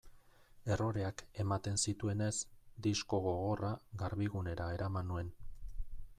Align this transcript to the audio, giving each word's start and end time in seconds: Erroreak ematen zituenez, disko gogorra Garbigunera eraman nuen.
Erroreak 0.75 1.21
ematen 1.43 1.77
zituenez, 1.85 2.31
disko 2.87 3.21
gogorra 3.27 3.71
Garbigunera 4.05 4.73
eraman 4.79 5.13
nuen. 5.15 5.33